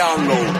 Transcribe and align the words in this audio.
download. 0.00 0.59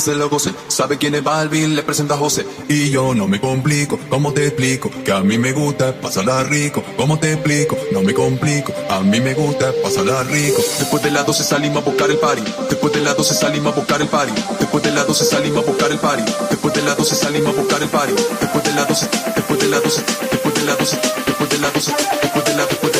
Se 0.00 0.14
lo 0.14 0.28
goce. 0.28 0.52
Sabe 0.68 0.98
quién 0.98 1.14
es 1.14 1.22
Balvin, 1.22 1.74
le 1.74 1.82
presenta 1.82 2.14
a 2.14 2.18
José. 2.18 2.46
Y 2.68 2.90
yo 2.90 3.14
no 3.14 3.28
me 3.28 3.40
complico, 3.40 3.98
¿cómo 4.08 4.32
te 4.32 4.46
explico? 4.46 4.90
Que 5.04 5.12
a 5.12 5.20
mí 5.20 5.38
me 5.38 5.52
gusta 5.52 6.00
pasarla 6.00 6.42
rico. 6.44 6.82
¿Cómo 6.96 7.18
te 7.18 7.32
explico? 7.32 7.76
No 7.92 8.02
me 8.02 8.14
complico, 8.14 8.72
a 8.88 9.00
mí 9.00 9.20
me 9.20 9.34
gusta 9.34 9.72
pasarla 9.82 10.22
rico. 10.24 10.62
Después 10.78 11.02
de 11.02 11.10
las 11.10 11.26
12 11.26 11.44
salimos 11.44 11.82
a 11.82 11.86
buscar 11.86 12.10
el 12.10 12.18
party. 12.18 12.42
Después 12.68 12.92
de 12.92 13.00
las 13.00 13.16
12 13.16 13.34
salimos 13.34 13.72
a 13.72 13.76
buscar 13.76 14.00
el 14.00 14.08
party. 14.08 14.32
Después 14.58 14.82
de 14.84 14.92
las 14.92 15.06
12 15.06 15.24
salimos 15.24 15.64
a 15.64 15.66
buscar 15.66 15.90
el 15.90 15.98
party. 15.98 16.32
Después 16.50 16.74
de 16.74 16.82
las 16.82 16.96
12 16.96 17.14
salimos 17.14 17.54
a 17.54 17.60
buscar 17.60 17.82
el 17.82 17.88
party. 17.88 18.14
Después 18.40 18.64
de 18.64 18.72
las 18.72 18.88
12, 18.88 19.08
después 19.36 19.60
de 19.60 19.68
las 19.68 19.82
12, 19.82 20.02
después 20.30 20.54
de 20.54 20.64
las 20.64 20.78
12, 20.78 20.96
después 21.26 21.50
de 21.50 21.58
las 21.58 21.72
12, 21.74 21.92
después 22.22 22.44
de 22.44 22.54
las 22.54 22.68
12. 22.68 22.99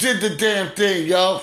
Did 0.00 0.20
the 0.20 0.30
damn 0.30 0.70
thing, 0.70 1.06
yo. 1.06 1.42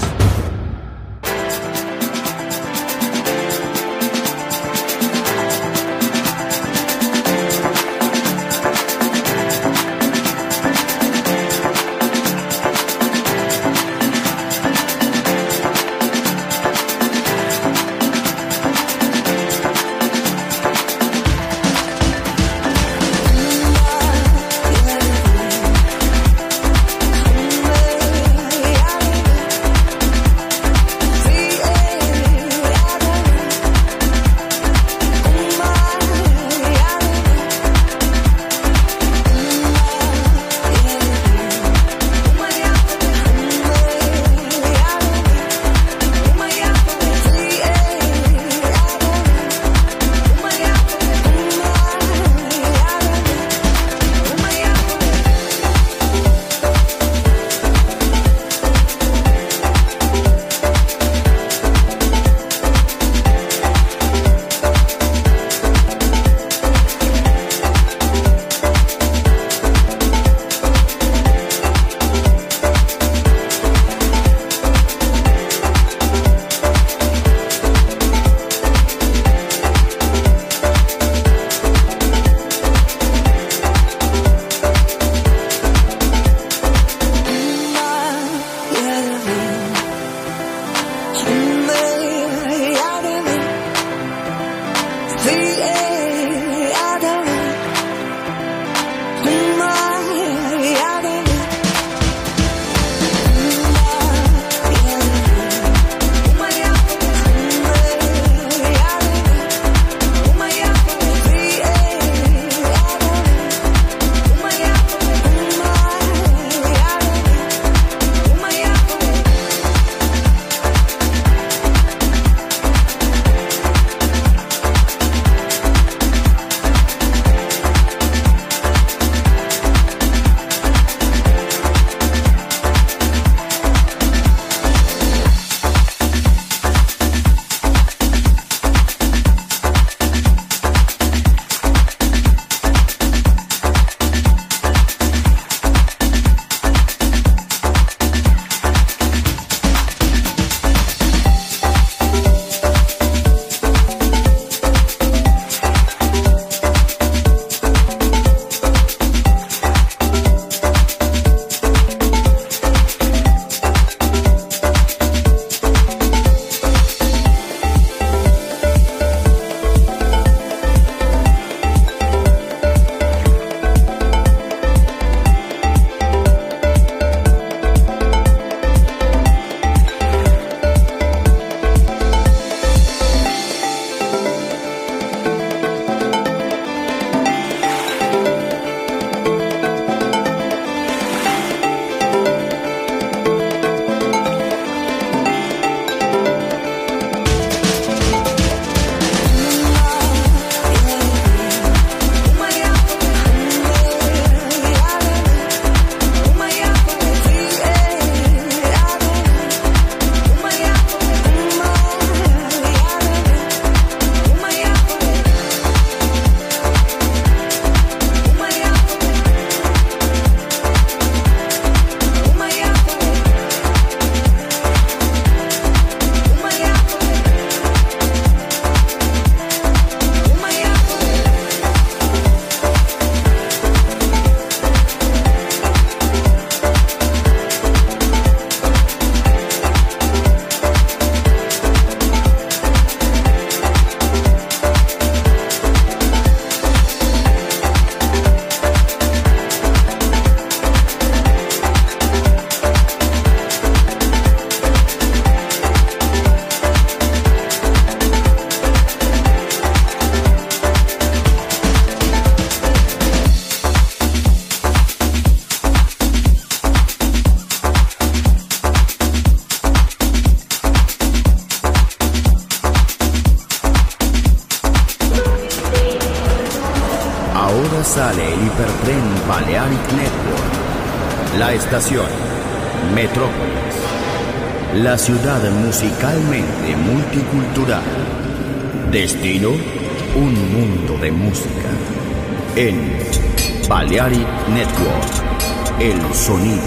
Sonido 296.31 296.60